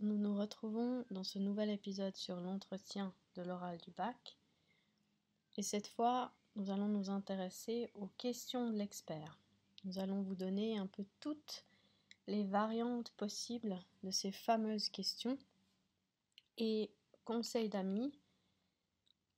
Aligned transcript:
nous 0.00 0.16
nous 0.16 0.36
retrouvons 0.36 1.04
dans 1.10 1.24
ce 1.24 1.38
nouvel 1.38 1.70
épisode 1.70 2.14
sur 2.14 2.40
l'entretien 2.40 3.12
de 3.34 3.42
l'oral 3.42 3.78
du 3.78 3.90
bac. 3.90 4.36
Et 5.56 5.62
cette 5.62 5.88
fois, 5.88 6.32
nous 6.54 6.70
allons 6.70 6.88
nous 6.88 7.10
intéresser 7.10 7.90
aux 7.94 8.08
questions 8.18 8.70
de 8.70 8.76
l'expert. 8.76 9.38
Nous 9.84 9.98
allons 9.98 10.22
vous 10.22 10.34
donner 10.34 10.78
un 10.78 10.86
peu 10.86 11.04
toutes 11.20 11.64
les 12.26 12.44
variantes 12.44 13.10
possibles 13.12 13.78
de 14.02 14.10
ces 14.10 14.32
fameuses 14.32 14.88
questions. 14.88 15.38
Et 16.58 16.90
conseil 17.24 17.68
d'amis, 17.68 18.12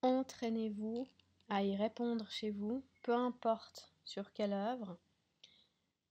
entraînez-vous 0.03 1.09
à 1.49 1.63
y 1.63 1.75
répondre 1.75 2.31
chez 2.31 2.51
vous, 2.51 2.85
peu 3.03 3.15
importe 3.15 3.93
sur 4.05 4.33
quelle 4.33 4.53
œuvre. 4.53 4.99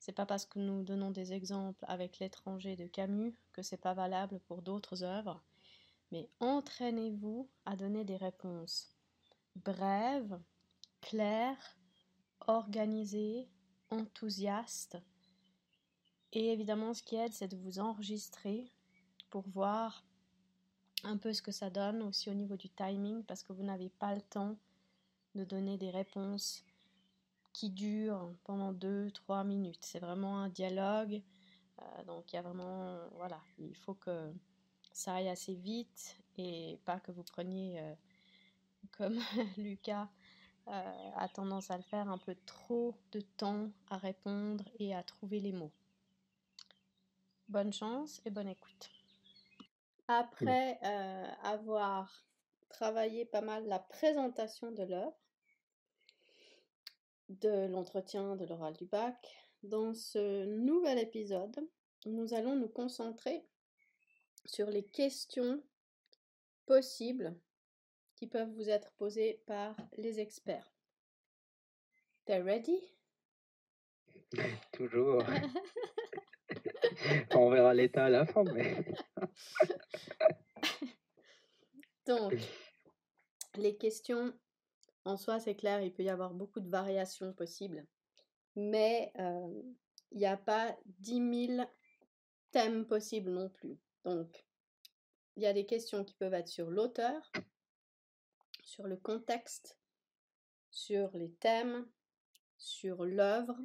C'est 0.08 0.14
pas 0.14 0.26
parce 0.26 0.46
que 0.46 0.58
nous 0.58 0.84
donnons 0.84 1.12
des 1.12 1.34
exemples 1.34 1.84
avec 1.86 2.20
l'étranger 2.20 2.78
de 2.78 2.88
Camus 2.88 3.36
que 3.52 3.62
c'est 3.62 3.76
pas 3.76 3.94
valable 3.94 4.40
pour 4.48 4.62
d'autres 4.62 5.04
œuvres, 5.04 5.44
mais 6.14 6.30
entraînez-vous 6.40 7.50
à 7.66 7.76
donner 7.76 8.06
des 8.06 8.16
réponses 8.16 8.96
brèves, 9.58 10.40
claires, 11.02 11.78
organisées, 12.48 13.50
enthousiastes. 13.90 14.98
Et 16.32 16.54
évidemment, 16.54 16.94
ce 16.94 17.04
qui 17.04 17.18
aide, 17.18 17.34
c'est 17.34 17.50
de 17.50 17.58
vous 17.58 17.80
enregistrer 17.80 18.72
pour 19.30 19.46
voir 19.50 20.06
un 21.04 21.18
peu 21.18 21.34
ce 21.34 21.42
que 21.42 21.52
ça 21.52 21.70
donne 21.70 22.02
aussi 22.02 22.30
au 22.30 22.34
niveau 22.34 22.56
du 22.56 22.70
timing 22.70 23.26
parce 23.26 23.44
que 23.44 23.52
vous 23.52 23.64
n'avez 23.64 23.90
pas 23.90 24.16
le 24.16 24.22
temps 24.22 24.56
de 25.36 25.44
donner 25.44 25.78
des 25.78 25.90
réponses 25.90 26.64
qui 27.58 27.72
durent 27.72 28.36
pendant 28.44 28.72
2-3 28.72 29.44
minutes. 29.44 29.84
C'est 29.84 29.98
vraiment 29.98 30.38
un 30.42 30.50
dialogue. 30.50 31.24
Euh, 31.82 32.04
donc 32.04 32.32
il 32.32 32.36
y 32.36 32.40
a 32.40 32.44
vraiment, 32.44 33.00
voilà, 33.16 33.42
il 33.58 33.76
faut 33.76 33.96
que 33.96 34.32
ça 34.94 35.16
aille 35.16 35.30
assez 35.30 35.56
vite 35.56 36.20
et 36.38 36.80
pas 36.86 37.00
que 37.00 37.12
vous 37.12 37.24
preniez, 37.24 37.80
euh, 37.80 37.96
comme 38.92 39.18
Lucas 39.58 40.08
euh, 40.68 41.12
a 41.16 41.28
tendance 41.30 41.72
à 41.72 41.78
le 41.78 41.84
faire, 41.84 42.08
un 42.10 42.20
peu 42.20 42.36
trop 42.46 42.94
de 43.12 43.22
temps 43.22 43.72
à 43.90 43.98
répondre 43.98 44.64
et 44.78 44.94
à 44.94 45.02
trouver 45.02 45.40
les 45.40 45.52
mots. 45.52 45.72
Bonne 47.50 47.74
chance 47.74 48.22
et 48.26 48.30
bonne 48.30 48.50
écoute. 48.50 48.92
Après 50.08 50.80
avoir 51.44 52.24
travaillé 52.70 53.26
pas 53.26 53.42
mal 53.42 53.68
la 53.68 53.80
présentation 53.80 54.72
de 54.72 54.84
l'œuvre, 54.84 55.18
de 57.30 57.68
l'entretien 57.68 58.36
de 58.36 58.46
l'oral 58.46 58.74
du 58.74 58.86
bac. 58.86 59.16
Dans 59.64 59.94
ce 59.94 60.46
nouvel 60.46 61.00
épisode, 61.00 61.60
nous 62.06 62.34
allons 62.34 62.56
nous 62.56 62.70
concentrer 62.70 63.46
sur 64.46 64.70
les 64.70 64.84
questions 64.84 65.62
possibles 66.66 67.36
qui 68.16 68.28
peuvent 68.28 68.54
vous 68.54 68.70
être 68.70 68.92
posées 68.94 69.42
par 69.46 69.76
les 69.98 70.20
experts. 70.20 70.74
T'es 72.26 72.40
ready? 72.40 72.80
Toujours. 74.74 75.24
On 77.32 77.50
verra 77.50 77.74
l'état 77.74 78.06
à 78.06 78.10
la 78.10 78.26
fin, 78.26 78.44
mais. 78.44 78.86
Donc, 82.06 82.34
les 83.56 83.78
questions 83.78 84.34
en 85.08 85.18
soi, 85.18 85.40
c'est 85.40 85.56
clair, 85.56 85.82
il 85.82 85.94
peut 85.94 86.04
y 86.04 86.10
avoir 86.10 86.34
beaucoup 86.34 86.60
de 86.60 86.70
variations 86.70 87.34
possibles, 87.34 87.86
mais 88.56 89.12
il 90.12 90.18
n'y 90.18 90.26
a 90.26 90.38
pas 90.38 90.78
10 91.00 91.48
000 91.48 91.70
thèmes 92.52 92.86
possibles 92.86 93.32
non 93.32 93.50
plus. 93.50 93.78
Donc, 94.04 94.46
il 95.36 95.44
y 95.44 95.46
a 95.46 95.54
des 95.54 95.66
questions 95.66 96.04
qui 96.04 96.16
peuvent 96.16 96.34
être 96.34 96.48
sur 96.48 96.70
l'auteur, 96.70 97.32
sur 98.64 98.88
le 98.88 98.98
contexte, 98.98 99.78
sur 100.72 101.16
les 101.16 101.32
thèmes, 101.34 101.88
sur 102.58 103.06
l'œuvre, 103.06 103.58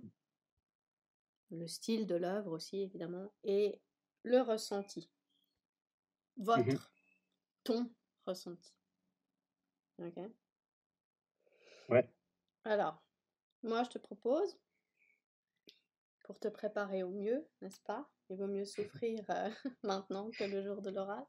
le 1.51 1.67
style 1.67 2.07
de 2.07 2.15
l'œuvre 2.15 2.53
aussi 2.53 2.83
évidemment, 2.83 3.33
et 3.45 3.81
le 4.23 4.41
ressenti. 4.41 5.11
Mmh 6.37 6.45
Votre 6.45 6.93
ton 7.65 7.91
ressenti. 8.27 8.75
Ouais. 11.93 12.09
Alors, 12.65 13.03
moi, 13.63 13.83
je 13.85 13.91
te 13.91 13.99
propose, 13.99 14.59
pour 16.25 16.39
te 16.39 16.49
préparer 16.49 17.03
au 17.03 17.11
mieux, 17.11 17.47
n'est-ce 17.61 17.81
pas? 17.81 18.09
Il 18.31 18.37
vaut 18.37 18.47
mieux 18.47 18.65
souffrir 19.05 19.25
euh, 19.31 19.51
maintenant 19.83 20.31
que 20.31 20.45
le 20.45 20.63
jour 20.63 20.81
de 20.81 20.91
l'oral. 20.91 21.25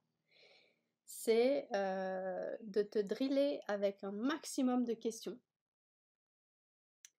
C'est 1.06 1.68
euh, 1.74 2.56
de 2.62 2.82
te 2.82 3.00
driller 3.00 3.60
avec 3.68 4.04
un 4.04 4.12
maximum 4.12 4.86
de 4.86 4.94
questions. 4.94 5.40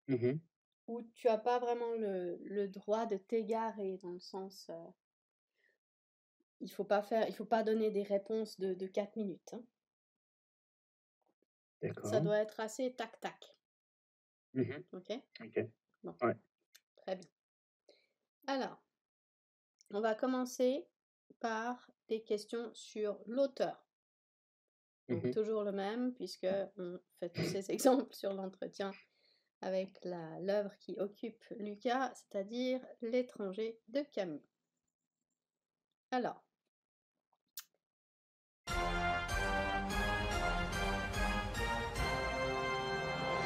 Mmh 0.08 0.38
où 0.86 1.00
tu 1.14 1.28
n'as 1.28 1.38
pas 1.38 1.58
vraiment 1.58 1.92
le, 1.96 2.66
droit 2.68 3.06
de 3.06 3.16
t'égarer 3.16 3.96
dans 4.02 4.12
le 4.12 4.20
sens. 4.20 4.66
Euh, 4.68 4.90
il 6.60 6.70
faut 6.70 6.84
pas 6.84 7.02
faire, 7.02 7.26
il 7.26 7.34
faut 7.34 7.46
pas 7.46 7.62
donner 7.62 7.90
des 7.90 8.02
réponses 8.02 8.60
de, 8.60 8.74
de 8.74 8.86
4 8.86 9.16
minutes. 9.16 9.54
Hein. 9.54 9.62
Ça 12.04 12.20
doit 12.20 12.38
être 12.38 12.60
assez 12.60 12.94
tac-tac. 12.94 13.56
Mmh 14.54 14.72
ok? 14.92 15.12
Ok. 15.40 15.66
Bon. 16.02 16.14
Ouais. 16.22 16.36
Très 16.96 17.16
bien. 17.16 17.28
Alors, 18.46 18.82
on 19.90 20.00
va 20.00 20.14
commencer 20.14 20.86
par 21.40 21.90
des 22.08 22.22
questions 22.22 22.72
sur 22.74 23.18
l'auteur. 23.26 23.86
Donc, 25.08 25.24
mmh 25.24 25.30
toujours 25.32 25.64
le 25.64 25.72
même, 25.72 26.14
puisque 26.14 26.46
on 26.76 26.98
fait 27.18 27.30
tous 27.30 27.42
ces 27.58 27.70
exemples 27.70 28.14
sur 28.14 28.32
l'entretien 28.32 28.92
avec 29.60 29.98
l'œuvre 30.04 30.76
qui 30.78 30.98
occupe 30.98 31.42
Lucas, 31.58 32.12
c'est-à-dire 32.14 32.80
L'étranger 33.00 33.80
de 33.88 34.02
Camus. 34.12 34.42
Alors, 36.10 36.44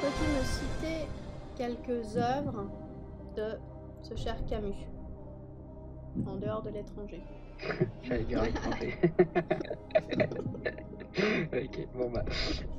Peux-tu 0.09 0.31
me 0.31 0.43
citer 0.43 1.07
quelques 1.55 2.17
œuvres 2.17 2.71
de 3.37 3.59
ce 4.01 4.15
cher 4.17 4.37
Camus 4.47 4.89
en 6.27 6.37
dehors 6.37 6.63
de 6.63 6.71
l'étranger? 6.71 7.21
J'allais 8.03 8.25
dire 8.25 8.43
l'étranger. 8.43 8.95
ok, 11.53 11.89
bon 11.95 12.11
bah. 12.11 12.25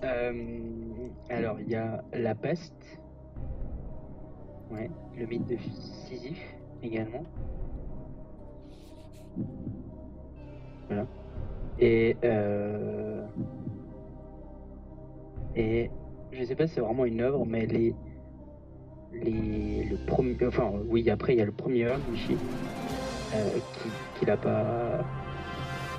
Euh, 0.03 1.07
alors, 1.29 1.59
il 1.59 1.69
y 1.69 1.75
a 1.75 2.03
La 2.13 2.33
Peste. 2.33 2.99
Ouais, 4.71 4.89
le 5.15 5.27
mythe 5.27 5.45
de 5.45 5.57
Sisyphe 6.07 6.55
également. 6.81 7.25
Voilà. 10.87 11.05
Et. 11.77 12.17
Euh, 12.23 13.23
et 15.55 15.91
je 16.31 16.43
sais 16.43 16.55
pas 16.55 16.67
si 16.67 16.75
c'est 16.75 16.81
vraiment 16.81 17.05
une 17.05 17.21
œuvre, 17.21 17.45
mais 17.45 17.65
les, 17.65 17.93
les, 19.13 19.83
le 19.83 20.05
premier, 20.05 20.37
enfin 20.45 20.71
oui, 20.85 21.09
après 21.09 21.33
il 21.33 21.39
y 21.39 21.41
a 21.41 21.45
le 21.45 21.51
premier 21.51 21.85
œuvre 21.85 22.03
euh, 23.33 23.59
qui, 24.17 24.25
n'a 24.25 24.37
pas, 24.37 25.05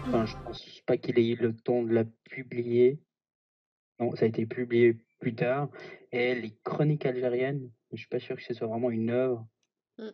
enfin 0.06 0.26
je 0.26 0.36
pense 0.44 0.80
pas 0.86 0.96
qu'il 0.96 1.18
ait 1.18 1.28
eu 1.28 1.36
le 1.36 1.54
temps 1.54 1.82
de 1.82 1.92
la 1.92 2.04
publier. 2.04 3.00
Non, 3.98 4.14
ça 4.16 4.24
a 4.24 4.28
été 4.28 4.46
publié 4.46 4.96
plus 5.18 5.34
tard. 5.34 5.68
Et 6.10 6.34
les 6.34 6.56
chroniques 6.64 7.04
algériennes, 7.04 7.70
je 7.92 7.98
suis 7.98 8.08
pas 8.08 8.18
sûr 8.18 8.36
que 8.36 8.42
ce 8.42 8.54
soit 8.54 8.66
vraiment 8.66 8.90
une 8.90 9.10
œuvre. 9.10 9.46
Mmh. 9.98 10.08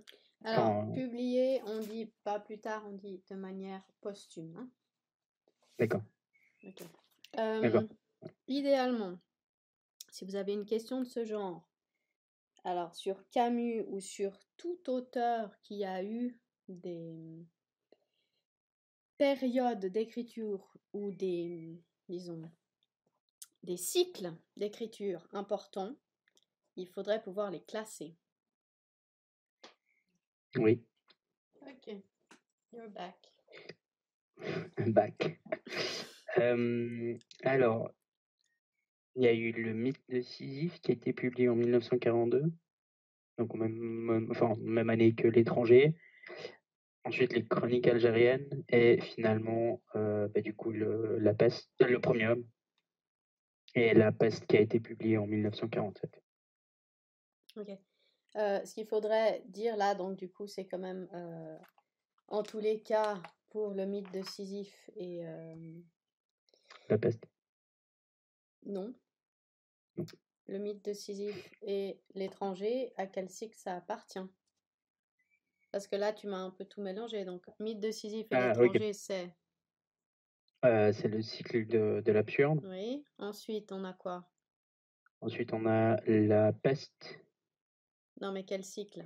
Alors, 0.44 0.92
publié, 0.92 1.60
on 1.66 1.80
dit 1.80 2.12
pas 2.24 2.38
plus 2.38 2.58
tard, 2.58 2.84
on 2.86 2.92
dit 2.92 3.22
de 3.30 3.36
manière 3.36 3.82
posthume. 4.00 4.54
Hein. 4.58 4.68
D'accord. 5.78 6.02
Euh, 7.38 7.86
idéalement, 8.48 9.18
si 10.16 10.24
vous 10.24 10.36
avez 10.36 10.54
une 10.54 10.64
question 10.64 11.02
de 11.02 11.06
ce 11.06 11.26
genre, 11.26 11.68
alors 12.64 12.94
sur 12.94 13.28
Camus 13.28 13.82
ou 13.88 14.00
sur 14.00 14.38
tout 14.56 14.88
auteur 14.88 15.54
qui 15.60 15.84
a 15.84 16.02
eu 16.02 16.40
des 16.68 17.46
périodes 19.18 19.84
d'écriture 19.84 20.74
ou 20.94 21.10
des, 21.10 21.78
disons, 22.08 22.50
des 23.62 23.76
cycles 23.76 24.32
d'écriture 24.56 25.28
importants, 25.32 25.94
il 26.76 26.88
faudrait 26.88 27.22
pouvoir 27.22 27.50
les 27.50 27.62
classer. 27.64 28.16
Oui. 30.54 30.82
Ok. 31.60 31.94
You're 32.72 32.88
back. 32.88 33.32
Back. 34.78 35.40
Euh, 36.38 37.16
alors, 37.44 37.90
il 39.16 39.22
y 39.22 39.26
a 39.26 39.32
eu 39.32 39.50
le 39.52 39.72
mythe 39.72 40.00
de 40.08 40.20
Sisyphe 40.20 40.80
qui 40.80 40.92
a 40.92 40.94
été 40.94 41.12
publié 41.12 41.48
en 41.48 41.56
1942, 41.56 42.52
donc 43.38 43.54
même, 43.54 44.28
enfin, 44.30 44.54
même 44.60 44.90
année 44.90 45.14
que 45.14 45.26
l'étranger. 45.26 45.94
ensuite 47.04 47.32
les 47.32 47.46
chroniques 47.46 47.86
algériennes 47.86 48.64
et 48.68 49.00
finalement, 49.00 49.80
bah, 49.94 50.40
du 50.42 50.54
coup, 50.54 50.70
le, 50.70 51.18
la 51.18 51.34
peste, 51.34 51.70
le 51.80 52.00
premier 52.00 52.28
homme 52.28 52.44
et 53.74 53.94
la 53.94 54.12
peste 54.12 54.46
qui 54.46 54.56
a 54.56 54.60
été 54.60 54.80
publiée 54.80 55.18
en 55.18 55.26
1947. 55.26 56.22
Ok. 57.56 57.70
ce 58.34 58.74
qu'il 58.74 58.86
faudrait 58.86 59.42
dire 59.46 59.76
là, 59.76 59.94
donc 59.94 60.16
du 60.16 60.28
coup, 60.28 60.46
c'est 60.46 60.66
quand 60.66 60.78
même, 60.78 61.08
en 62.28 62.42
tous 62.42 62.58
les 62.58 62.80
cas, 62.82 63.22
pour 63.50 63.72
le 63.72 63.86
mythe 63.86 64.12
de 64.12 64.22
Sisyphe 64.22 64.90
et... 64.96 65.22
La 66.88 66.98
peste. 66.98 67.24
Non. 68.64 68.92
Le 70.48 70.58
mythe 70.58 70.84
de 70.84 70.92
Sisyphe 70.92 71.50
et 71.62 71.98
l'étranger, 72.14 72.92
à 72.96 73.06
quel 73.06 73.28
cycle 73.28 73.56
ça 73.56 73.74
appartient? 73.74 74.20
Parce 75.72 75.88
que 75.88 75.96
là, 75.96 76.12
tu 76.12 76.26
m'as 76.28 76.38
un 76.38 76.50
peu 76.50 76.64
tout 76.64 76.80
mélangé. 76.80 77.24
Donc, 77.24 77.44
mythe 77.58 77.80
de 77.80 77.90
Sisyphe 77.90 78.28
et 78.30 78.36
ah, 78.36 78.48
l'étranger, 78.48 78.92
c'est? 78.92 79.34
Euh, 80.64 80.92
C'est 80.92 81.08
le 81.08 81.20
cycle 81.20 81.66
de, 81.66 82.02
de 82.04 82.12
l'absurde. 82.12 82.64
Oui. 82.64 83.04
Ensuite, 83.18 83.72
on 83.72 83.84
a 83.84 83.92
quoi? 83.92 84.24
Ensuite, 85.20 85.52
on 85.52 85.66
a 85.66 85.96
la 86.06 86.52
peste. 86.52 87.18
Non, 88.20 88.32
mais 88.32 88.44
quel 88.44 88.64
cycle? 88.64 89.04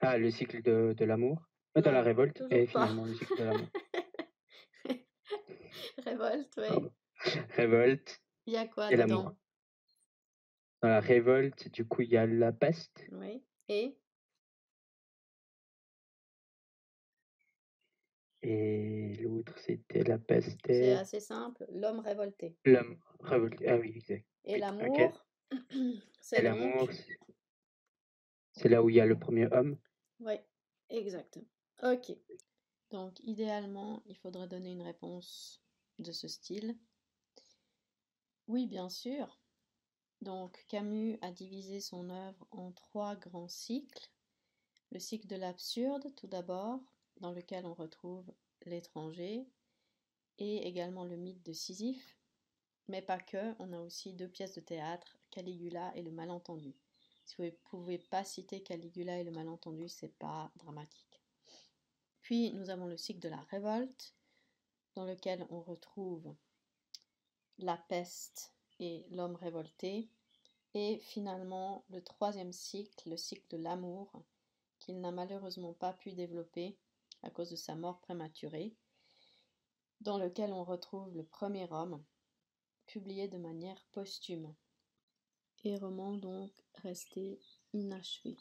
Ah, 0.00 0.16
le 0.16 0.30
cycle 0.30 0.62
de, 0.62 0.94
de 0.96 1.04
l'amour. 1.04 1.42
De 1.74 1.82
la 1.82 2.02
révolte. 2.02 2.42
Et 2.50 2.66
finalement, 2.66 3.04
le 3.04 3.14
cycle 3.14 3.38
de 3.38 3.44
l'amour. 3.44 3.68
révolte, 6.04 6.58
oui. 6.58 6.90
Révolte. 7.56 8.22
Il 8.46 8.54
y 8.54 8.56
a 8.56 8.66
quoi 8.66 8.90
dedans? 8.90 9.36
Dans 10.82 10.88
la 10.88 11.00
révolte, 11.00 11.70
du 11.70 11.84
coup, 11.84 12.02
il 12.02 12.10
y 12.10 12.16
a 12.16 12.26
la 12.26 12.52
peste. 12.52 13.04
Oui. 13.12 13.42
Et? 13.68 13.96
Et 18.42 19.14
l'autre, 19.20 19.58
c'était 19.58 20.02
la 20.02 20.18
peste. 20.18 20.60
C'est 20.66 20.92
assez 20.92 21.20
simple. 21.20 21.66
L'homme 21.72 22.00
révolté. 22.00 22.56
L'homme 22.64 22.98
révolté. 23.20 23.68
Ah 23.68 23.76
oui, 23.76 23.92
exact. 23.94 24.24
Et 24.44 24.58
l'amour? 24.58 25.26
C'est 26.20 26.42
l'amour. 26.42 26.88
C'est 28.52 28.68
là 28.68 28.82
où 28.82 28.88
il 28.88 28.96
y 28.96 29.00
a 29.00 29.06
le 29.06 29.18
premier 29.18 29.46
homme. 29.52 29.76
Oui, 30.20 30.34
exactement. 30.88 31.46
Ok. 31.82 32.12
Donc, 32.90 33.20
idéalement, 33.20 34.02
il 34.06 34.16
faudrait 34.16 34.48
donner 34.48 34.72
une 34.72 34.82
réponse 34.82 35.62
de 35.98 36.12
ce 36.12 36.28
style. 36.28 36.76
Oui, 38.48 38.66
bien 38.66 38.88
sûr. 38.88 39.39
Donc 40.20 40.64
Camus 40.68 41.18
a 41.22 41.30
divisé 41.30 41.80
son 41.80 42.10
œuvre 42.10 42.46
en 42.50 42.72
trois 42.72 43.16
grands 43.16 43.48
cycles. 43.48 44.10
Le 44.92 44.98
cycle 44.98 45.26
de 45.26 45.36
l'absurde, 45.36 46.14
tout 46.16 46.26
d'abord, 46.26 46.80
dans 47.20 47.32
lequel 47.32 47.64
on 47.64 47.74
retrouve 47.74 48.30
l'étranger, 48.66 49.46
et 50.38 50.66
également 50.66 51.04
le 51.04 51.16
mythe 51.16 51.44
de 51.44 51.52
Sisyphe, 51.52 52.16
mais 52.88 53.02
pas 53.02 53.18
que, 53.18 53.54
on 53.58 53.72
a 53.72 53.80
aussi 53.80 54.12
deux 54.14 54.28
pièces 54.28 54.54
de 54.54 54.60
théâtre, 54.60 55.18
Caligula 55.30 55.92
et 55.94 56.02
le 56.02 56.10
malentendu. 56.10 56.74
Si 57.24 57.36
vous 57.36 57.44
ne 57.44 57.50
pouvez 57.50 57.98
pas 57.98 58.24
citer 58.24 58.62
Caligula 58.62 59.18
et 59.18 59.24
le 59.24 59.30
malentendu, 59.30 59.88
c'est 59.88 60.18
pas 60.18 60.50
dramatique. 60.56 61.22
Puis 62.22 62.52
nous 62.52 62.70
avons 62.70 62.86
le 62.86 62.96
cycle 62.96 63.20
de 63.20 63.28
la 63.28 63.40
révolte, 63.50 64.14
dans 64.94 65.04
lequel 65.04 65.46
on 65.50 65.60
retrouve 65.60 66.34
la 67.58 67.76
peste 67.76 68.52
et 68.80 69.06
l'homme 69.10 69.36
révolté, 69.36 70.10
et 70.74 70.98
finalement 70.98 71.84
le 71.90 72.02
troisième 72.02 72.52
cycle, 72.52 73.08
le 73.08 73.16
cycle 73.16 73.46
de 73.50 73.62
l'amour, 73.62 74.10
qu'il 74.78 75.00
n'a 75.00 75.12
malheureusement 75.12 75.74
pas 75.74 75.92
pu 75.92 76.12
développer 76.12 76.76
à 77.22 77.30
cause 77.30 77.50
de 77.50 77.56
sa 77.56 77.76
mort 77.76 78.00
prématurée, 78.00 78.74
dans 80.00 80.18
lequel 80.18 80.52
on 80.52 80.64
retrouve 80.64 81.14
le 81.14 81.24
premier 81.24 81.70
homme, 81.70 82.02
publié 82.86 83.28
de 83.28 83.36
manière 83.36 83.84
posthume, 83.92 84.54
et 85.64 85.76
roman 85.76 86.14
donc 86.14 86.50
resté 86.82 87.38
inachevé. 87.74 88.36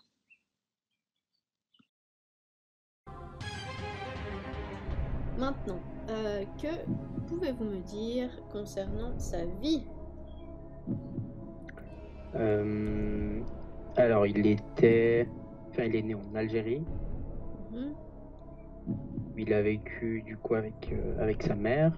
Maintenant, 5.38 5.81
euh, 6.09 6.45
que 6.62 6.85
pouvez-vous 7.27 7.63
me 7.63 7.81
dire 7.81 8.30
concernant 8.50 9.18
sa 9.19 9.45
vie? 9.45 9.85
Euh, 12.35 13.41
alors, 13.95 14.27
il 14.27 14.45
était. 14.45 15.27
Enfin, 15.69 15.83
il 15.83 15.95
est 15.95 16.01
né 16.01 16.15
en 16.15 16.35
Algérie. 16.35 16.83
Mhm. 17.71 17.93
Il 19.37 19.53
a 19.53 19.61
vécu 19.61 20.21
du 20.25 20.35
coup 20.37 20.55
avec, 20.55 20.91
euh, 20.91 21.21
avec 21.21 21.43
sa 21.43 21.55
mère. 21.55 21.93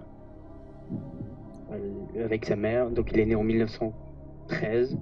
Euh, 1.72 2.24
avec 2.24 2.44
sa 2.44 2.56
mère. 2.56 2.90
Donc, 2.90 3.10
il 3.12 3.20
est 3.20 3.26
né 3.26 3.34
en 3.34 3.42
1913 3.42 4.98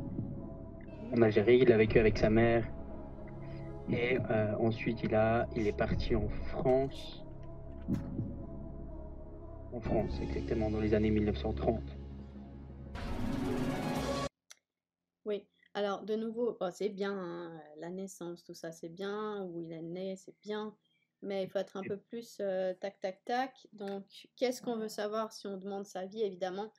en 1.17 1.23
Algérie. 1.23 1.59
Il 1.63 1.73
a 1.73 1.77
vécu 1.77 1.99
avec 1.99 2.19
sa 2.19 2.31
mère. 2.31 2.65
Et 3.93 4.19
ensuite, 4.61 5.03
il, 5.03 5.17
a, 5.17 5.49
il 5.57 5.67
est 5.67 5.77
parti 5.77 6.15
en 6.15 6.29
France. 6.29 7.25
En 9.73 9.81
France, 9.81 10.21
exactement, 10.23 10.71
dans 10.71 10.79
les 10.79 10.95
années 10.95 11.11
1930. 11.11 12.00
Oui, 15.25 15.47
alors 15.75 16.03
de 16.03 16.17
nouveau, 16.17 16.57
oh, 16.61 16.69
c'est 16.73 16.89
bien 16.89 17.13
hein, 17.13 17.63
la 17.77 17.91
naissance, 17.91 18.43
tout 18.43 18.55
ça, 18.55 18.73
c'est 18.73 18.89
bien, 18.89 19.43
où 19.45 19.61
il 19.61 19.73
est 19.73 19.83
né, 19.83 20.17
c'est 20.17 20.35
bien, 20.43 20.75
mais 21.23 21.45
il 21.45 21.49
faut 21.51 21.59
être 21.59 21.77
un 21.77 21.83
peu 21.83 21.99
plus 21.99 22.39
euh, 22.41 22.75
tac 22.75 22.99
tac 23.01 23.25
tac. 23.25 23.67
Donc, 23.73 24.29
qu'est-ce 24.37 24.63
qu'on 24.63 24.77
veut 24.77 24.89
savoir 24.89 25.33
si 25.33 25.47
on 25.47 25.57
demande 25.57 25.87
sa 25.87 26.07
vie, 26.07 26.23
évidemment 26.23 26.73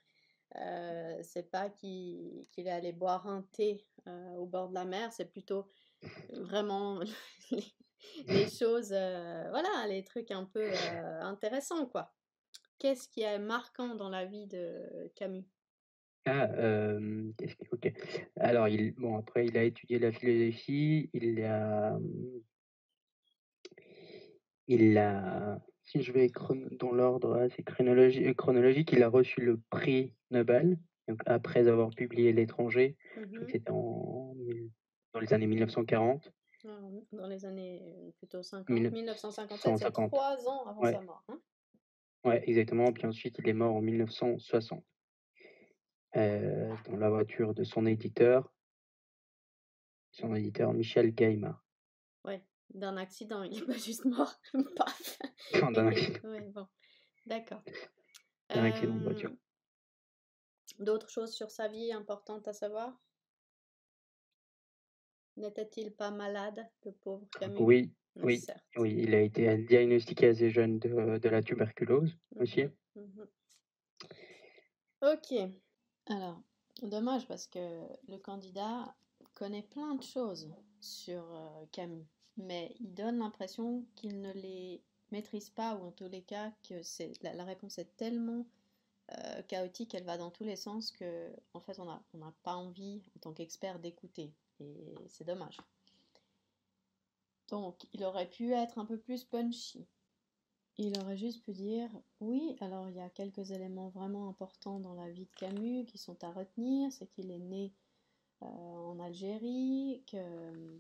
euh, 0.58 1.20
C'est 1.24 1.50
pas 1.52 1.70
qu'il 1.70 2.48
est 2.58 2.70
allé 2.70 2.92
boire 2.92 3.28
un 3.28 3.44
thé 3.54 3.86
euh, 4.08 4.36
au 4.36 4.46
bord 4.46 4.70
de 4.70 4.74
la 4.74 4.86
mer, 4.86 5.14
c'est 5.14 5.32
plutôt 5.32 5.68
vraiment 6.34 7.00
les, 8.28 8.50
choses, 8.50 8.90
voilà, 8.90 9.86
les 9.88 10.04
trucs 10.04 10.32
un 10.32 10.46
peu 10.46 10.72
intéressants, 11.22 11.86
quoi. 11.86 12.12
Qu'est-ce 12.80 13.08
qui 13.08 13.22
est 13.22 13.38
marquant 13.38 13.94
dans 13.94 14.10
la 14.10 14.26
vie 14.26 14.48
de 14.48 15.12
Camus? 15.16 15.46
Ah, 16.26 16.48
qu'est-ce 17.38 17.56
OK. 17.72 17.92
Alors 18.40 18.68
il 18.68 18.94
bon 18.96 19.18
après 19.18 19.48
il 19.48 19.58
a 19.58 19.64
étudié 19.64 20.00
la 20.00 20.12
philosophie, 20.12 21.10
il 21.14 21.44
a 21.44 21.98
il 24.68 24.98
a 24.98 25.60
si 25.84 26.02
je 26.02 26.12
vais 26.14 26.32
dans 26.80 26.92
l'ordre 26.92 27.36
assez 27.38 27.64
euh, 27.82 28.34
chronologique, 28.34 28.92
il 28.92 29.04
a 29.04 29.10
reçu 29.10 29.42
le 29.42 29.60
prix 29.70 30.14
Nobel, 30.30 30.78
donc 31.08 31.20
après 31.26 31.68
avoir 31.68 31.90
publié 31.90 32.32
L'étranger, 32.32 32.96
mmh 33.18 33.48
c'était 33.50 33.72
en 33.72 34.36
dans 35.14 35.20
les 35.20 35.34
années 35.34 35.48
1940. 35.48 36.32
Ah, 36.64 36.80
dans 37.12 37.28
les 37.28 37.44
années, 37.46 38.14
plutôt 38.20 38.44
50, 38.44 38.70
1957, 38.70 39.78
c'est 39.78 39.92
trois 39.92 40.48
ans 40.48 40.66
avant 40.68 40.84
sa 40.84 41.02
mort, 41.02 41.24
hein? 41.28 41.40
Ouais, 42.24 42.44
exactement, 42.48 42.94
puis 42.94 43.08
ensuite 43.08 43.38
il 43.40 43.50
est 43.50 43.54
mort 43.54 43.76
en 43.76 43.82
1960. 43.82 44.84
Euh, 46.18 46.76
dans 46.90 46.98
la 46.98 47.10
voiture 47.10 47.54
de 47.54 47.64
son 47.64 47.86
éditeur, 47.86 48.54
son 50.12 50.36
éditeur 50.36 50.74
Michel 50.74 51.14
Gaimard. 51.14 51.64
Ouais, 52.26 52.44
d'un 52.74 52.98
accident, 52.98 53.44
il 53.44 53.54
n'est 53.54 53.66
pas 53.66 53.78
juste 53.78 54.04
mort, 54.04 54.36
paf. 54.76 55.20
D'un 55.74 55.88
accident. 55.88 56.30
ouais, 56.30 56.42
bon, 56.42 56.68
d'accord. 57.26 57.64
D'un 58.50 58.66
accident 58.66 58.96
de 58.96 59.04
voiture. 59.04 59.32
D'autres 60.80 61.10
choses 61.10 61.34
sur 61.34 61.50
sa 61.50 61.70
vie 61.70 61.94
importantes 61.94 62.48
à 62.48 62.54
savoir? 62.54 63.00
N'était-il 65.38 65.94
pas 65.94 66.12
malade, 66.12 66.68
le 66.84 66.92
pauvre 66.92 67.26
Camus 67.40 67.58
Oui, 67.58 67.94
oui, 68.18 68.44
oui, 68.76 68.96
il 68.98 69.16
a 69.16 69.22
été 69.22 69.58
diagnostiqué 69.60 70.28
assez 70.28 70.50
jeune 70.50 70.78
de, 70.80 71.18
de 71.18 71.30
la 71.30 71.42
tuberculose 71.42 72.18
aussi. 72.36 72.66
Mmh 72.96 73.02
mmh 73.02 73.28
ok. 75.02 75.52
Alors, 76.08 76.42
dommage 76.82 77.28
parce 77.28 77.48
que 77.48 77.88
le 78.08 78.18
candidat 78.18 78.96
connaît 79.34 79.64
plein 79.64 79.96
de 79.96 80.04
choses 80.04 80.50
sur 80.80 81.24
euh, 81.34 81.66
Camus, 81.72 82.06
mais 82.38 82.76
il 82.80 82.94
donne 82.94 83.20
l'impression 83.20 83.86
qu'il 83.96 84.22
ne 84.22 84.32
les 84.34 84.82
maîtrise 85.12 85.50
pas, 85.50 85.76
ou 85.76 85.88
en 85.88 85.92
tous 85.92 86.08
les 86.08 86.22
cas 86.22 86.52
que 86.68 86.82
c'est 86.84 87.14
la, 87.22 87.44
réponse 87.44 87.78
est 87.78 87.96
tellement 87.98 88.46
euh, 89.12 89.42
chaotique, 89.44 89.94
elle 89.94 90.06
va 90.06 90.18
dans 90.18 90.32
tous 90.32 90.44
les 90.44 90.56
sens 90.56 90.92
que 90.92 91.30
en 91.54 91.60
fait 91.60 91.80
on 91.80 91.86
n'a 91.86 92.02
on 92.14 92.32
pas 92.44 92.56
envie 92.56 93.02
en 93.16 93.20
tant 93.20 93.34
qu'expert 93.34 93.80
d'écouter, 93.80 94.34
et 94.60 94.96
c'est 95.08 95.26
dommage. 95.26 95.58
Donc, 97.50 97.86
il 97.94 98.04
aurait 98.06 98.30
pu 98.30 98.54
être 98.54 98.80
un 98.80 98.86
peu 98.86 98.98
plus 98.98 99.26
punchy. 99.26 99.86
Il 100.84 101.00
aurait 101.00 101.16
juste 101.16 101.44
pu 101.44 101.52
dire 101.52 101.92
oui, 102.22 102.56
alors 102.60 102.90
il 102.90 102.96
y 102.96 103.02
a 103.02 103.10
quelques 103.12 103.52
éléments 103.52 103.90
vraiment 103.90 104.28
importants 104.28 104.80
dans 104.80 104.96
la 104.96 105.12
vie 105.12 105.26
de 105.26 105.36
Camus 105.36 105.86
qui 105.86 106.00
sont 106.00 106.24
à 106.24 106.32
retenir, 106.32 106.92
c'est 106.92 107.06
qu'il 107.06 107.30
est 107.30 107.38
né 107.38 107.72
euh, 108.42 108.48
en 108.48 109.00
Algérie, 109.00 110.02
que 110.08 110.80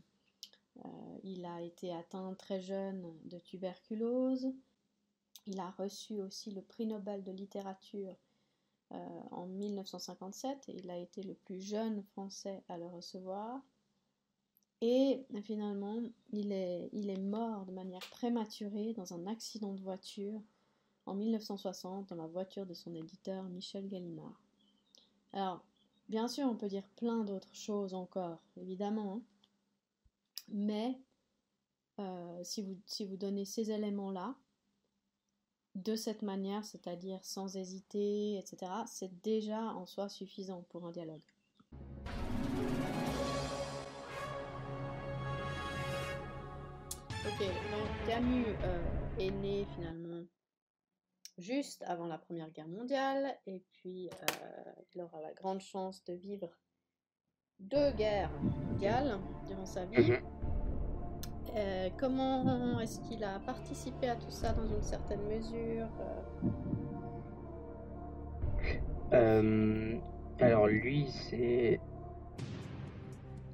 il 1.23 1.45
a 1.45 1.61
été 1.61 1.93
atteint 1.93 2.33
très 2.33 2.61
jeune 2.61 3.13
de 3.25 3.37
tuberculose. 3.37 4.51
Il 5.45 5.59
a 5.59 5.69
reçu 5.69 6.19
aussi 6.19 6.49
le 6.49 6.63
prix 6.63 6.87
Nobel 6.87 7.23
de 7.23 7.31
littérature 7.31 8.15
en 8.89 9.45
1957 9.45 10.69
et 10.69 10.77
il 10.77 10.89
a 10.89 10.97
été 10.97 11.21
le 11.21 11.35
plus 11.35 11.61
jeune 11.61 12.01
Français 12.13 12.63
à 12.69 12.77
le 12.79 12.87
recevoir. 12.87 13.61
Et 14.81 15.23
finalement, 15.43 16.01
il 16.31 16.51
est, 16.51 17.19
mort 17.19 17.65
de 17.65 17.71
manière 17.71 18.01
prématurée 18.09 18.93
dans 18.93 19.13
un 19.13 19.27
accident 19.27 19.73
de 19.73 19.81
voiture 19.81 20.41
en 21.05 21.13
1960 21.13 22.09
dans 22.09 22.15
la 22.15 22.27
voiture 22.27 22.65
de 22.65 22.73
son 22.73 22.93
éditeur 22.95 23.43
Michel 23.43 23.87
Gallimard. 23.87 24.41
Alors, 25.33 25.63
bien 26.09 26.27
sûr, 26.27 26.47
on 26.47 26.55
peut 26.55 26.67
dire 26.67 26.87
plein 26.95 27.23
d'autres 27.23 27.53
choses 27.53 27.93
encore, 27.93 28.39
évidemment, 28.57 29.21
mais 30.49 30.99
euh, 31.99 32.41
si 32.43 33.05
vous 33.05 33.17
donnez 33.17 33.45
ces 33.45 33.71
éléments-là, 33.71 34.35
de 35.75 35.95
cette 35.95 36.21
manière, 36.21 36.65
c'est-à-dire 36.65 37.23
sans 37.23 37.55
hésiter, 37.55 38.37
etc., 38.37 38.71
c'est 38.87 39.21
déjà 39.21 39.61
en 39.73 39.85
soi 39.85 40.09
suffisant 40.09 40.65
pour 40.69 40.85
un 40.85 40.91
dialogue. 40.91 41.21
Donc 47.47 48.07
Camus 48.07 48.45
euh, 48.63 48.79
est 49.19 49.31
né 49.31 49.65
finalement 49.75 50.23
juste 51.37 51.83
avant 51.87 52.07
la 52.07 52.17
Première 52.17 52.51
Guerre 52.51 52.67
mondiale, 52.67 53.35
et 53.47 53.63
puis 53.71 54.09
euh, 54.09 54.71
il 54.93 55.01
aura 55.01 55.21
la 55.21 55.33
grande 55.33 55.61
chance 55.61 56.03
de 56.05 56.13
vivre 56.13 56.49
deux 57.59 57.91
guerres 57.91 58.31
mondiales 58.41 59.19
durant 59.47 59.65
sa 59.65 59.85
vie. 59.85 60.11
Mhm. 60.11 60.19
Euh, 61.55 61.89
comment 61.99 62.79
est-ce 62.79 62.99
qu'il 63.01 63.23
a 63.23 63.39
participé 63.39 64.07
à 64.07 64.15
tout 64.15 64.29
ça 64.29 64.53
dans 64.53 64.67
une 64.67 64.83
certaine 64.83 65.21
mesure 65.23 65.87
Alors 70.39 70.67
lui, 70.67 71.07
c'est... 71.09 71.79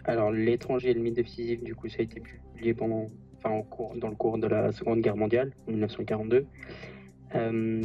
Alors 0.04 0.32
l'étranger 0.32 0.92
et 0.92 0.94
le 0.94 1.02
mythe 1.02 1.16
décisif, 1.16 1.64
du 1.64 1.76
coup, 1.76 1.90
ça 1.90 1.98
a 2.00 2.04
été 2.04 2.22
publié 2.22 2.74
pendant 2.74 3.10
enfin, 3.48 3.62
cours, 3.70 3.96
dans 3.96 4.10
le 4.10 4.16
cours 4.16 4.38
de 4.38 4.48
la 4.48 4.72
Seconde 4.72 5.02
Guerre 5.02 5.18
mondiale, 5.18 5.52
en 5.68 5.72
1942. 5.72 6.46
Euh, 7.36 7.82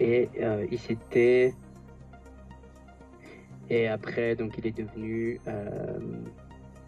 et 0.00 0.28
euh, 0.40 0.66
il 0.70 0.78
s'était. 0.78 1.54
Et 3.68 3.88
après, 3.88 4.36
donc, 4.36 4.56
il 4.58 4.66
est 4.66 4.76
devenu 4.76 5.40
euh, 5.48 5.98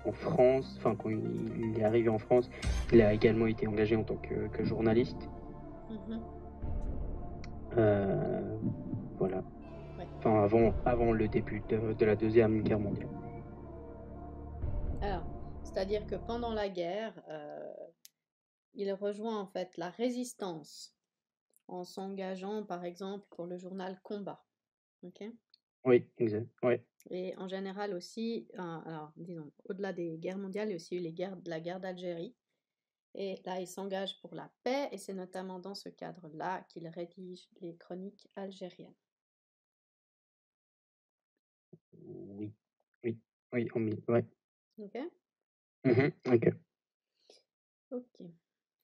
en 0.04 0.12
France, 0.12 0.76
enfin, 0.78 0.94
quand 0.94 1.10
il, 1.10 1.76
est 1.78 1.84
arrivé 1.84 2.08
en 2.08 2.18
France, 2.18 2.48
il 2.92 3.02
a 3.02 3.12
également 3.12 3.46
été 3.46 3.66
engagé 3.66 3.96
en 3.96 4.04
tant 4.04 4.16
que, 4.16 4.64
journaliste. 4.64 5.28
Mm-hmm. 5.90 6.20
voilà. 9.18 9.42
Enfin, 10.18 10.42
avant, 10.42 10.72
avant 10.84 11.12
le 11.12 11.28
début 11.28 11.62
de, 11.68 11.92
de 11.92 12.04
la 12.04 12.16
Deuxième 12.16 12.62
Guerre 12.62 12.80
mondiale. 12.80 13.08
Alors, 15.02 15.24
c'est-à-dire 15.62 16.06
que 16.06 16.14
pendant 16.14 16.52
la 16.52 16.68
guerre, 16.68 17.12
il 18.78 18.92
rejoint 18.92 19.38
en 19.38 19.46
fait 19.46 19.76
la 19.76 19.90
résistance 19.90 20.96
en 21.66 21.84
s'engageant 21.84 22.64
par 22.64 22.84
exemple 22.84 23.26
pour 23.30 23.46
le 23.46 23.58
journal 23.58 24.00
Combat. 24.02 24.42
Ok? 25.02 25.22
Oui, 25.84 26.08
exact. 26.16 26.48
Ouais. 26.62 26.84
Et 27.10 27.36
en 27.36 27.48
général 27.48 27.92
aussi, 27.92 28.48
alors 28.56 29.12
disons, 29.16 29.52
au-delà 29.64 29.92
des 29.92 30.16
guerres 30.18 30.38
mondiales, 30.38 30.68
il 30.68 30.70
y 30.70 30.74
a 30.74 30.76
aussi 30.76 30.96
eu 30.96 31.00
les 31.00 31.12
guerres, 31.12 31.36
la 31.44 31.60
guerre 31.60 31.80
d'Algérie. 31.80 32.34
Et 33.14 33.40
là, 33.44 33.60
il 33.60 33.66
s'engage 33.66 34.20
pour 34.20 34.34
la 34.34 34.52
paix, 34.62 34.88
et 34.92 34.98
c'est 34.98 35.14
notamment 35.14 35.58
dans 35.58 35.74
ce 35.74 35.88
cadre-là 35.88 36.62
qu'il 36.68 36.86
rédige 36.86 37.48
les 37.60 37.76
chroniques 37.76 38.28
algériennes. 38.36 38.94
Oui, 41.92 42.52
oui, 43.02 43.18
oui, 43.52 43.68
on 43.74 44.12
ouais. 44.12 44.24
Ok? 44.78 44.98
Mmh 45.84 46.10
ok. 46.26 46.48
Ok. 47.90 48.20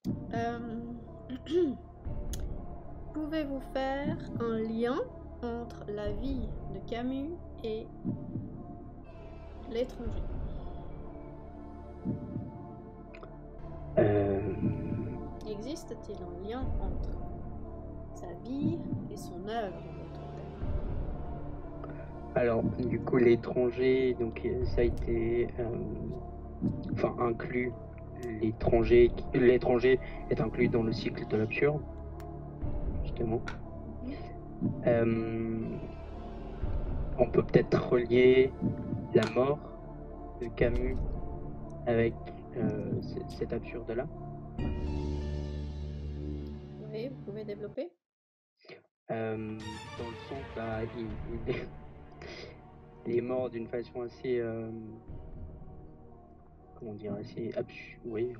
Euh, 0.06 0.58
pouvez-vous 3.14 3.60
faire 3.72 4.18
un 4.40 4.58
lien 4.58 4.98
entre 5.42 5.84
la 5.88 6.12
vie 6.12 6.48
de 6.74 6.90
Camus 6.90 7.30
et 7.62 7.86
l'étranger? 9.70 10.22
Euh... 13.98 14.40
Existe-t-il 15.48 16.18
un 16.18 16.48
lien 16.48 16.66
entre 16.80 17.18
sa 18.14 18.26
vie 18.44 18.78
et 19.10 19.16
son 19.16 19.48
œuvre 19.48 19.82
Alors, 22.34 22.62
du 22.78 23.00
coup, 23.00 23.16
l'étranger, 23.16 24.16
donc 24.18 24.46
ça 24.64 24.80
a 24.80 24.84
été, 24.84 25.48
euh, 25.60 25.68
enfin, 26.92 27.14
inclus 27.20 27.72
l'étranger, 28.40 29.10
l'étranger 29.34 29.98
est 30.30 30.40
inclus 30.40 30.68
dans 30.68 30.82
le 30.82 30.92
cycle 30.92 31.26
de 31.26 31.36
l'absurde, 31.36 31.82
justement. 33.02 33.40
Euh, 34.86 35.60
on 37.18 37.30
peut 37.30 37.42
peut-être 37.42 37.90
relier 37.90 38.50
la 39.14 39.28
mort 39.30 39.58
de 40.40 40.48
Camus 40.48 40.96
avec 41.86 42.14
euh, 42.56 43.00
cet 43.28 43.52
absurde-là. 43.52 44.06
Oui, 46.92 47.08
vous 47.08 47.22
pouvez 47.26 47.44
développer 47.44 47.90
euh, 49.10 49.36
Dans 49.98 50.08
le 50.08 50.16
sens, 50.28 50.44
bah, 50.56 50.78
il, 50.96 51.06
il, 53.06 53.16
est 53.18 53.20
mort 53.20 53.50
d'une 53.50 53.66
façon 53.66 54.02
assez 54.02 54.40
comment 56.84 56.96
dire, 56.96 57.14
assez 57.14 57.52
absurde, 57.56 58.00
oui, 58.04 58.34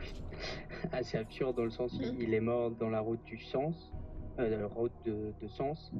assez 0.92 1.18
absurde 1.18 1.56
dans 1.56 1.64
le 1.64 1.70
sens 1.70 1.92
où 1.98 2.20
il 2.20 2.32
est 2.32 2.40
mort 2.40 2.70
dans 2.70 2.88
la 2.88 3.00
route 3.00 3.22
du 3.24 3.38
sens, 3.38 3.92
euh, 4.38 4.50
dans 4.50 4.60
la 4.60 4.66
route 4.66 4.92
de, 5.04 5.48
sens, 5.48 5.92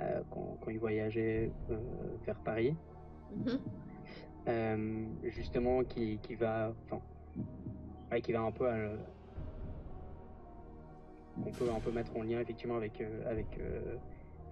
euh, 0.00 0.22
quand, 0.30 0.70
il 0.70 0.78
voyageait 0.78 1.50
euh, 1.70 1.76
vers 2.24 2.38
Paris. 2.40 2.74
Mm-hmm. 4.46 5.30
justement, 5.30 5.84
qui, 5.84 6.18
qui 6.22 6.34
va, 6.34 6.72
enfin, 6.84 7.00
qui 8.20 8.32
va 8.32 8.40
un 8.40 8.52
peu, 8.52 8.66
on 11.38 11.50
peut 11.50 11.70
un 11.74 11.80
peu 11.80 11.90
mettre 11.90 12.16
en 12.16 12.22
lien 12.22 12.40
effectivement 12.40 12.76
avec 12.76 13.02
avec 13.24 13.46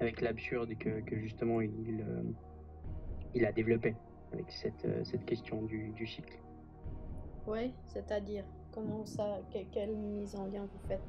avec 0.00 0.23
l'absurde 0.23 0.79
que, 0.79 1.00
que, 1.00 1.17
justement 1.19 1.61
il 1.61 2.02
il 3.35 3.45
a 3.45 3.52
développé 3.52 3.95
avec 4.33 4.50
cette, 4.50 4.87
cette 5.05 5.26
question 5.26 5.61
du, 5.62 5.90
du 5.90 6.07
cycle. 6.07 6.38
Oui, 7.47 7.73
c'est-à-dire, 7.87 8.45
comment 8.73 9.05
ça, 9.07 9.41
quelle 9.73 9.97
mise 9.97 10.35
en 10.37 10.47
lien 10.47 10.63
vous 10.63 10.89
faites? 10.89 11.01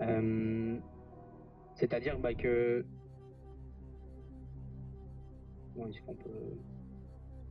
Euh, 0.00 0.78
C'est-à-dire 1.74 2.18
bah, 2.18 2.34
que. 2.34 2.84
Bon, 5.76 5.86
est-ce 5.88 6.00
qu'on 6.02 6.14
peut. 6.14 6.56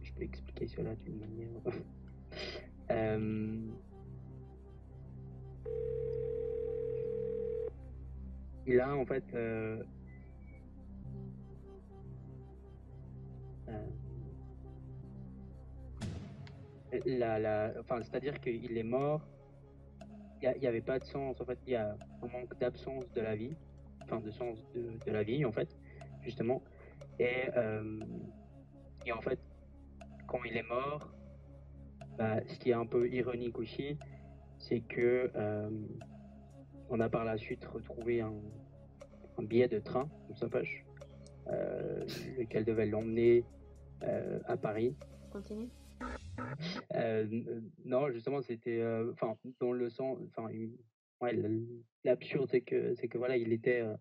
Je 0.01 0.11
peux 0.13 0.23
expliquer 0.23 0.67
cela 0.67 0.95
d'une 0.95 1.19
manière? 1.19 1.61
euh... 2.91 3.69
A 8.81 8.95
en 8.95 9.05
fait. 9.05 9.23
Euh 9.33 9.83
la, 17.05 17.39
la, 17.39 17.73
enfin, 17.79 18.01
c'est-à-dire 18.03 18.39
qu'il 18.39 18.77
est 18.77 18.83
mort, 18.83 19.21
il 20.41 20.59
n'y 20.59 20.67
avait 20.67 20.81
pas 20.81 20.99
de 20.99 21.05
sens, 21.05 21.39
en 21.39 21.45
fait, 21.45 21.59
il 21.65 21.73
y 21.73 21.75
a 21.75 21.95
un 22.21 22.27
manque 22.27 22.57
d'absence 22.59 23.09
de 23.13 23.21
la 23.21 23.35
vie, 23.35 23.55
enfin 24.01 24.19
de 24.19 24.31
sens 24.31 24.59
de, 24.75 24.97
de, 25.05 25.11
la 25.11 25.23
vie, 25.23 25.45
en 25.45 25.51
fait, 25.51 25.69
justement. 26.21 26.61
Et, 27.19 27.49
euh, 27.55 27.99
et 29.05 29.11
en 29.11 29.21
fait, 29.21 29.39
quand 30.27 30.43
il 30.43 30.57
est 30.57 30.67
mort, 30.67 31.13
bah, 32.17 32.41
ce 32.47 32.59
qui 32.59 32.71
est 32.71 32.73
un 32.73 32.85
peu 32.85 33.09
ironique 33.09 33.57
aussi, 33.57 33.97
c'est 34.57 34.81
que 34.81 35.31
euh, 35.35 35.69
on 36.89 36.99
a 36.99 37.09
par 37.09 37.23
la 37.23 37.37
suite 37.37 37.65
retrouvé 37.65 38.21
un, 38.21 38.33
un 39.37 39.43
billet 39.43 39.67
de 39.67 39.79
train 39.79 40.09
dans 40.27 40.35
sa 40.35 40.49
poche, 40.49 40.85
euh, 41.47 42.05
lequel 42.37 42.65
devait 42.65 42.85
l'emmener 42.85 43.45
à 44.47 44.57
Paris. 44.57 44.97
Continue. 45.31 45.69
Euh, 46.95 47.25
non, 47.85 48.11
justement, 48.11 48.41
c'était, 48.41 48.79
euh, 48.79 49.11
enfin, 49.13 49.37
dans 49.59 49.71
le 49.71 49.89
sens, 49.89 50.19
enfin, 50.27 50.49
ouais, 51.21 51.39
l'absurde, 52.03 52.47
c'est 52.49 52.61
que, 52.61 52.95
c'est 52.95 53.07
que 53.07 53.17
voilà, 53.17 53.37
il 53.37 53.51
était, 53.53 53.81
euh, 53.81 53.95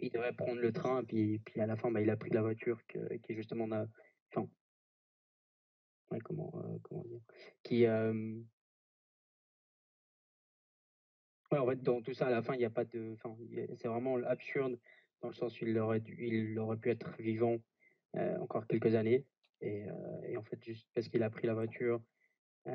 il 0.00 0.10
devait 0.10 0.32
prendre 0.32 0.60
le 0.60 0.72
train, 0.72 1.04
puis, 1.04 1.38
puis 1.40 1.60
à 1.60 1.66
la 1.66 1.76
fin, 1.76 1.90
bah, 1.90 2.00
il 2.00 2.10
a 2.10 2.16
pris 2.16 2.30
la 2.30 2.42
voiture 2.42 2.80
qui 2.86 2.98
justement, 3.34 3.66
enfin, 4.30 4.48
comment, 6.24 6.52
comment 6.82 7.04
dire 7.04 7.20
Qui. 7.62 7.86
Ouais, 11.50 11.58
en 11.58 11.66
fait, 11.66 11.82
dans 11.82 12.02
tout 12.02 12.14
ça, 12.14 12.26
à 12.26 12.30
la 12.30 12.42
fin, 12.42 12.54
il 12.54 12.58
n'y 12.58 12.64
a 12.64 12.70
pas 12.70 12.84
de. 12.84 13.14
Enfin, 13.14 13.36
c'est 13.76 13.88
vraiment 13.88 14.16
absurde 14.24 14.78
dans 15.22 15.28
le 15.28 15.34
sens 15.34 15.60
où 15.60 15.66
il 15.66 15.78
aurait, 15.78 16.00
dû, 16.00 16.16
il 16.18 16.58
aurait 16.58 16.76
pu 16.76 16.90
être 16.90 17.16
vivant 17.20 17.58
encore 18.40 18.66
quelques 18.66 18.94
années. 18.94 19.24
Et, 19.60 19.86
et, 20.24 20.36
en 20.36 20.42
fait, 20.42 20.62
juste 20.62 20.86
parce 20.94 21.08
qu'il 21.08 21.22
a 21.22 21.30
pris 21.30 21.46
la 21.46 21.54
voiture, 21.54 22.02
il 22.66 22.72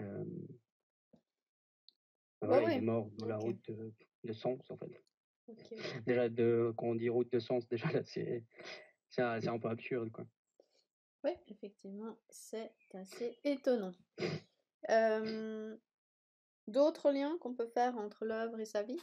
est 2.42 2.82
mort 2.82 3.10
dans 3.18 3.28
la 3.28 3.38
route 3.38 3.62
de, 3.70 3.94
de, 4.24 4.34
Sens, 4.34 4.60
en 4.70 4.78
fait. 4.78 5.04
Déjà, 6.08 6.30
de, 6.30 6.74
quand 6.78 6.88
on 6.88 6.96
dit 6.96 7.10
route 7.10 7.32
de 7.32 7.40
Sens, 7.40 7.68
déjà 7.68 7.92
là, 7.92 8.04
c'est 8.04 8.44
un 9.20 9.60
peu 9.60 9.70
absurde, 9.70 10.12
quoi. 10.12 10.26
Oui, 11.24 11.32
effectivement, 11.48 12.18
c'est 12.30 12.72
assez 12.94 13.38
étonnant. 13.44 13.92
Euh, 14.90 15.76
d'autres 16.68 17.12
liens 17.12 17.38
qu'on 17.40 17.54
peut 17.54 17.68
faire 17.68 17.98
entre 17.98 18.26
l'œuvre 18.26 18.60
et 18.60 18.66
sa 18.66 18.84
vie? 18.84 19.02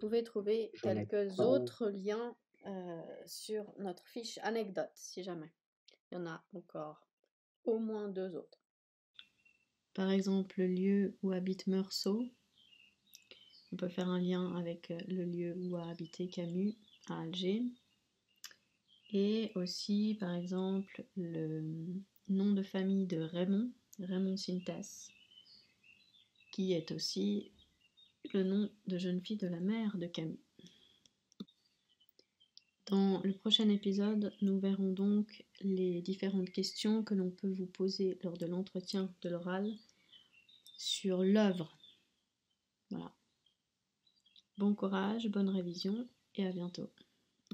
Pouvez 0.00 0.24
trouver 0.24 0.72
quelques 0.82 1.38
autres 1.38 1.88
liens 1.90 2.34
euh, 2.66 3.02
sur 3.26 3.72
notre 3.78 4.06
fiche 4.08 4.38
anecdote, 4.42 4.90
si 4.94 5.22
jamais. 5.22 5.52
Il 6.10 6.16
y 6.16 6.18
en 6.18 6.26
a 6.26 6.42
encore 6.52 7.06
au 7.64 7.78
moins 7.78 8.08
deux 8.08 8.34
autres. 8.34 8.58
Par 9.94 10.10
exemple, 10.10 10.60
le 10.60 10.66
lieu 10.66 11.18
où 11.22 11.32
habite 11.32 11.66
Meursault. 11.66 12.26
On 13.72 13.76
peut 13.76 13.88
faire 13.88 14.08
un 14.08 14.20
lien 14.20 14.56
avec 14.56 14.90
euh, 14.90 14.98
le 15.06 15.24
lieu 15.24 15.54
où 15.56 15.76
a 15.76 15.88
habité 15.88 16.28
Camus 16.28 16.76
à 17.08 17.20
Alger. 17.20 17.62
Et 19.12 19.52
aussi, 19.54 20.16
par 20.18 20.34
exemple, 20.34 21.04
le 21.16 21.62
nom 22.28 22.52
de 22.52 22.62
famille 22.62 23.06
de 23.06 23.20
Raymond, 23.20 23.72
Raymond 23.98 24.36
Sintas, 24.36 25.08
qui 26.52 26.72
est 26.72 26.92
aussi 26.92 27.52
le 28.32 28.42
nom 28.42 28.70
de 28.86 28.98
jeune 28.98 29.20
fille 29.20 29.36
de 29.36 29.46
la 29.46 29.60
mère 29.60 29.96
de 29.98 30.06
Camus. 30.06 30.38
Dans 32.86 33.20
le 33.22 33.32
prochain 33.32 33.68
épisode, 33.68 34.32
nous 34.42 34.58
verrons 34.58 34.90
donc 34.92 35.44
les 35.60 36.02
différentes 36.02 36.50
questions 36.50 37.04
que 37.04 37.14
l'on 37.14 37.30
peut 37.30 37.50
vous 37.50 37.66
poser 37.66 38.18
lors 38.22 38.36
de 38.36 38.46
l'entretien 38.46 39.14
de 39.22 39.28
l'oral 39.28 39.72
sur 40.76 41.22
l'œuvre. 41.22 41.76
Voilà. 42.90 43.14
Bon 44.58 44.74
courage, 44.74 45.28
bonne 45.28 45.48
révision 45.48 46.08
et 46.34 46.46
à 46.46 46.52
bientôt. 46.52 46.90